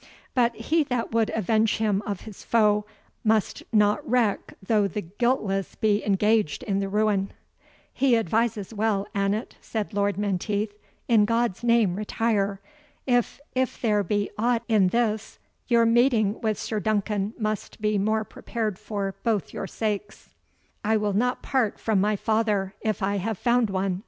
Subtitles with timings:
[0.33, 2.85] But he that would avenge him of his foe
[3.23, 7.29] must not reck though the guiltless be engaged in the ruin."
[7.93, 10.73] "He advises well, Annot," said Lord Menteith;
[11.07, 12.59] "in God's name retire!
[13.05, 15.37] if if there be aught in this,
[15.67, 20.29] your meeting with Sir Duncan must be more prepared for both your sakes."
[20.83, 23.99] "I will not part from my father, if I have found one!"